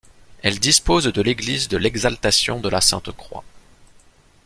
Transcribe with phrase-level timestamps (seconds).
[0.41, 3.43] Elle dispose de l'église de l'Exaltation de la Sainte-Croix.